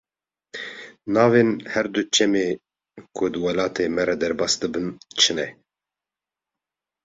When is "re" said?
4.09-4.15